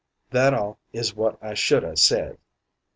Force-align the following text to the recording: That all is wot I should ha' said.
That 0.31 0.55
all 0.55 0.79
is 0.93 1.13
wot 1.15 1.37
I 1.43 1.53
should 1.53 1.83
ha' 1.83 1.95
said. 1.95 2.39